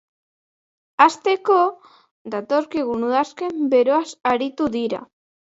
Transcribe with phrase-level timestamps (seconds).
[1.03, 1.57] Hasteko,
[2.37, 4.03] datorkigun udazken beroaz
[4.35, 5.05] aritu dira.